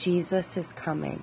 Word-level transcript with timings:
Jesus 0.00 0.56
is 0.56 0.72
coming. 0.72 1.20